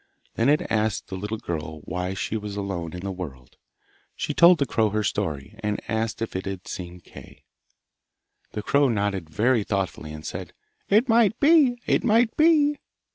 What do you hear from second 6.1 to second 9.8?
if he had seen Kay. The crow nodded very